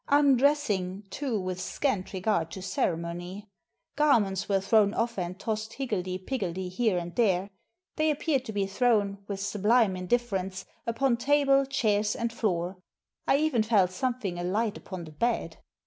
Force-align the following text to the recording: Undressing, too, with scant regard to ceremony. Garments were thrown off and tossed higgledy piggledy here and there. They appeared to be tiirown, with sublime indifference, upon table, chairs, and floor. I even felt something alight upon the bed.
Undressing, 0.07 1.03
too, 1.11 1.39
with 1.39 1.61
scant 1.61 2.11
regard 2.11 2.49
to 2.49 2.59
ceremony. 2.63 3.47
Garments 3.95 4.49
were 4.49 4.59
thrown 4.59 4.95
off 4.95 5.19
and 5.19 5.39
tossed 5.39 5.73
higgledy 5.73 6.17
piggledy 6.17 6.69
here 6.69 6.97
and 6.97 7.15
there. 7.15 7.51
They 7.97 8.09
appeared 8.09 8.43
to 8.45 8.51
be 8.51 8.65
tiirown, 8.65 9.19
with 9.27 9.39
sublime 9.39 9.95
indifference, 9.95 10.65
upon 10.87 11.17
table, 11.17 11.67
chairs, 11.67 12.15
and 12.15 12.33
floor. 12.33 12.77
I 13.27 13.37
even 13.37 13.61
felt 13.61 13.91
something 13.91 14.39
alight 14.39 14.75
upon 14.75 15.03
the 15.03 15.11
bed. 15.11 15.57